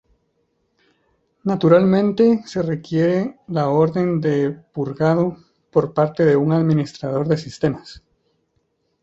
[1.43, 5.37] Naturalmente, se requiere la orden de "purgado"
[5.69, 8.01] por parte de un administrador de sistemas.